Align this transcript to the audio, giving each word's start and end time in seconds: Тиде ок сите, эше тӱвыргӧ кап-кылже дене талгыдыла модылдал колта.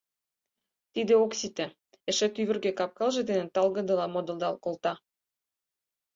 Тиде 0.93 1.13
ок 1.23 1.31
сите, 1.39 1.65
эше 2.09 2.27
тӱвыргӧ 2.35 2.71
кап-кылже 2.79 3.21
дене 3.29 3.45
талгыдыла 3.55 4.05
модылдал 4.09 4.55
колта. 4.63 4.93